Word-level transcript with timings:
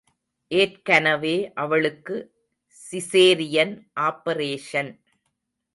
ஏற்கனவே, 0.51 1.51
அவளுக்கு 1.55 2.15
caesarean 2.77 3.75
operation. 3.99 4.91